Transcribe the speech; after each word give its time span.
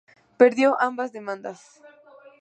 Perdió 0.35 0.77
ambas 0.81 1.11
demandas. 1.13 1.79